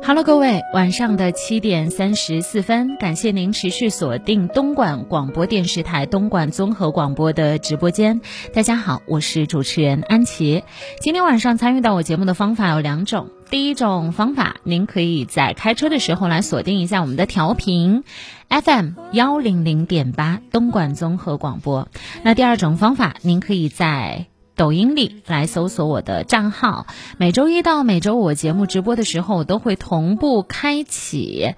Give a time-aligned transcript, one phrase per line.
[0.00, 8.20] Hello，各位，晚上的七点三十四分，感谢您持续锁定东莞广播电视台东莞综合广播的直播间。
[8.54, 10.64] 大家好，我是主持人安琪。
[11.00, 18.04] 今天晚上参与到我节目的方法有两种，第一种方法，您可以在开车的时候来锁定一下我们的调频
[18.48, 21.88] FM 幺零零点八东莞综合广播。
[22.22, 24.31] 那第二种方法，您可以在。
[24.54, 26.86] 抖音里来搜索我的账号，
[27.18, 31.54] 每周一到每周五节目直播的时候，我都会同步开启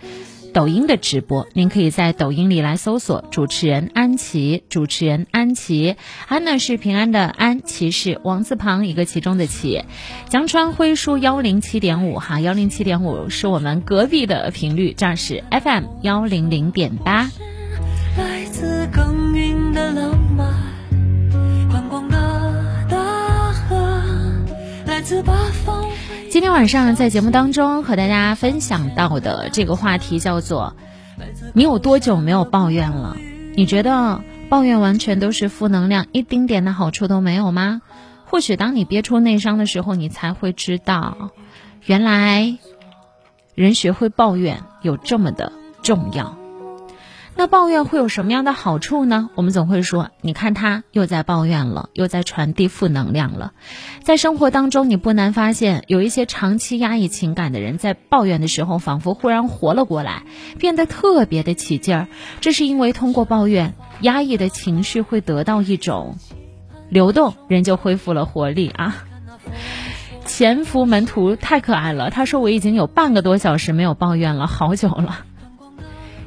[0.52, 1.48] 抖音的直播。
[1.52, 5.96] 您可以在抖音里来搜索主持人安琪，主持人安琪，
[6.28, 9.82] 安呢是平安的安，琪是王字旁一个其中的琪。
[10.28, 17.28] 江川辉叔幺零七点五哈，幺零七点五是我们隔壁的频率，这儿是 FM 幺零零点八。
[18.16, 19.23] 来自耕
[26.30, 30.74] 今天晚上在节目当中和大家分享到的这个话题叫做：
[31.52, 33.14] 你有多久没有抱怨了？
[33.54, 37.82] 你觉得抱怨完全都是负能量，一丁点的好处都没有吗？
[38.24, 41.30] 或许当你憋出内伤的时候，你才会知道，
[41.84, 42.56] 原来
[43.54, 46.38] 人学会抱怨有这么的重要。
[47.36, 49.28] 那抱怨会有什么样的好处呢？
[49.34, 53.52] 我们总会说，你看他又在抱怨了，又在传递负能量了。
[54.02, 60.22] 在生活当中，你不难发现，有一些长期压抑情感的人，在抱怨的时候，仿佛忽然活了过来，
[60.58, 62.08] 变得特别的起劲儿。
[62.40, 66.16] 这是因为通过抱怨，压抑的情绪会得到一种
[66.88, 69.04] 流动，人就恢复了活力啊。
[70.24, 75.26] 潜伏门徒太可爱了，他说我已经有半个多小时没有抱怨了，好久了。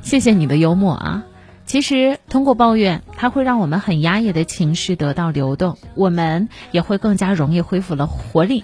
[0.08, 1.26] 谢谢你的幽默啊！
[1.66, 8.64] 其实通过抱怨，它会让我们很压抑的情绪得到流动，我们也会更加容易恢复了活力。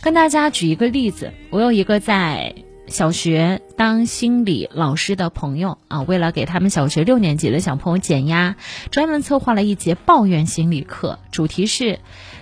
[0.00, 2.54] 跟大家举一个例子，我有一个在
[2.86, 8.54] 小学当心理老师的朋友啊，为了给他们小学六年级的小朋友减压，
[8.92, 11.98] 专门策划了一节抱怨心理课，主题是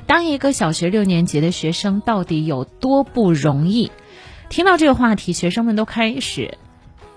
[0.07, 3.91] 当一个小学六年级的学生到底有多不容易。
[4.51, 6.59] 听到这个话题，学生们都开始。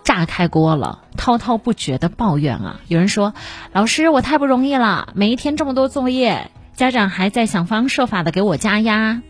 [0.09, 2.80] 炸开锅了，滔滔不绝的抱怨啊！
[2.88, 3.36] 有人说
[3.72, 9.22] ：“老师，我太不容易了，每一天这么多作业，家长还在想方设法的给我加压。”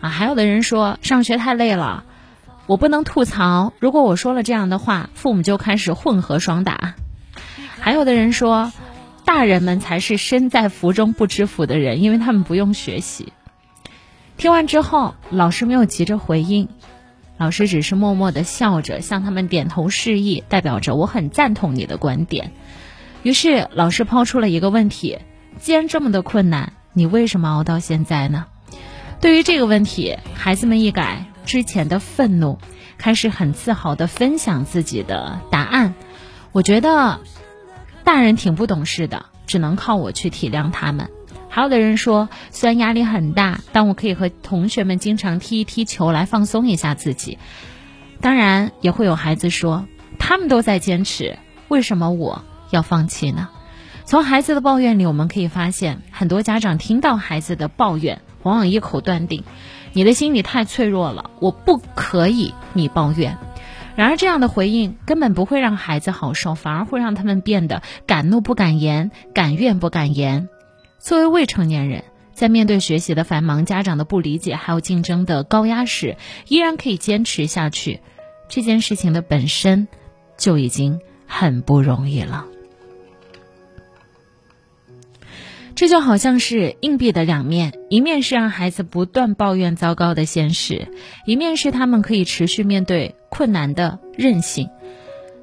[0.00, 2.04] 啊，还有的人说：“上学太累了，
[2.64, 6.94] 我不能吐槽，如果我说了这样的话，父母就开始混合双打。”
[7.78, 8.72] 还有的人说
[9.26, 13.34] ：“大人们才是身在福中不知福的人，因为他们不用学习。”
[14.38, 16.70] 听完之后，老师没有急着回应。
[17.36, 22.52] 老师只是默默的笑着，向他们点头示意，代表着我很赞同你的观点。
[23.22, 25.18] 于是老师抛出了一个问题：
[25.58, 28.46] 既然这么的困难，你为什么熬到现在呢？
[29.20, 32.58] 对于这个问题，孩子们一改之前的愤怒，
[32.98, 35.94] 开始很自豪的分享自己的答案。
[36.52, 37.20] 我觉得
[38.04, 41.10] 大人挺不懂事的，只能靠我去体谅他们。
[41.54, 47.38] 还有的人说，虽然压力很大，但我可以和同学们经常踢一踢球来放松一下自己。
[48.20, 49.86] 当然，也会有孩子说，
[50.18, 51.38] 他们都在坚持，
[51.68, 53.50] 为什么我要放弃呢？
[54.04, 59.44] 从孩子的抱怨里，我们可以发现，很多家长听到孩子的抱怨，往往一口断定，
[59.92, 63.38] 你的心理太脆弱了，我不可以你抱怨。
[63.94, 70.48] 然而，这样的回应根本不会让孩子好受，反而会让他们变得敢怒不敢言，敢怨不敢言。
[71.04, 76.16] 作为未成年人，在面对学习的繁忙、家长的不理解，还有竞争的高压时，
[76.48, 78.00] 依然可以坚持下去，
[78.48, 79.86] 这件事情的本身
[80.38, 82.46] 就已经很不容易了。
[85.74, 90.88] 这就好像是硬币的两面，一面是让孩子不断抱怨糟糕的现实，
[91.26, 94.70] 一面是他们可以持续面对困难的韧性。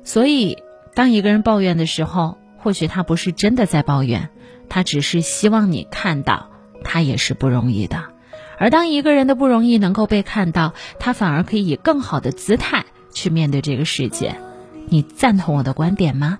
[0.03, 0.57] 所以，
[0.95, 4.31] 当一个人抱怨的时候，或许他不是真的在抱怨。
[4.73, 6.49] 他只是希望你看到，
[6.81, 8.05] 他也是不容易的。
[8.57, 14.37] 而当一个人的不容易能够被看到，他反而可以以更好的姿态去面对这个世界。
[14.87, 16.39] 你赞同我的观点吗？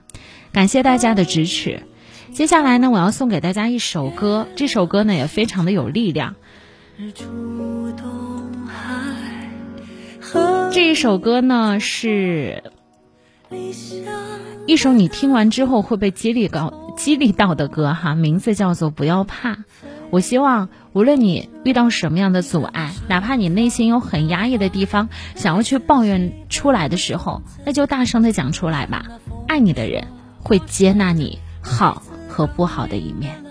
[0.54, 1.84] 感谢大家的支持。
[2.32, 6.36] 接下来呢，我要送给大家一首歌，这首歌呢也非常的有力量。
[10.72, 12.64] 这一首歌呢是
[14.66, 16.81] 一首你听完之后会被激励到。
[16.96, 19.54] 激励到的歌哈，名字叫做《不要怕》。
[20.10, 29.06] 我希望无论你遇到什么样的阻碍，哪怕你内心有很压抑的地方，想要去抱怨出来的时候，那就大声的讲出来吧。
[29.48, 30.08] 爱你的人
[30.42, 33.51] 会接纳你好和不好的一面。